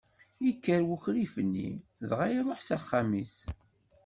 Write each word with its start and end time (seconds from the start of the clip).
Ikker 0.49 0.81
wukrif-nni, 0.87 1.69
dɣa 2.09 2.25
iṛuḥ 2.37 2.59
s 2.63 2.69
axxam-is. 2.77 3.35